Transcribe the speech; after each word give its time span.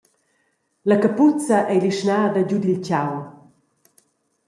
La 0.89 0.97
capuza 1.03 1.57
ei 1.71 1.79
lischnada 1.83 2.41
giu 2.49 2.57
dil 2.63 2.79
tgau. 2.85 3.11